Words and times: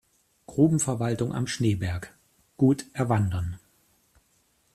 Grubenverwaltung 0.47 1.31
am 1.31 1.45
Schneeberg, 1.45 2.11
gut 2.57 2.85
erwandern. 2.93 3.59